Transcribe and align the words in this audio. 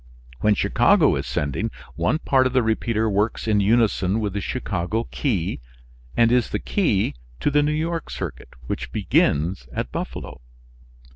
When 0.39 0.55
Chicago 0.55 1.15
is 1.15 1.27
sending, 1.27 1.69
one 1.93 2.17
part 2.17 2.47
of 2.47 2.53
the 2.53 2.63
repeater 2.63 3.07
works 3.07 3.47
in 3.47 3.59
unison 3.59 4.19
with 4.19 4.33
the 4.33 4.41
Chicago 4.41 5.03
key 5.11 5.61
and 6.17 6.31
is 6.31 6.49
the 6.49 6.57
key 6.57 7.13
to 7.39 7.51
the 7.51 7.61
New 7.61 7.71
York 7.71 8.09
circuit, 8.09 8.49
which 8.65 8.91
begins 8.91 9.67
at 9.71 9.91
Buffalo. 9.91 10.41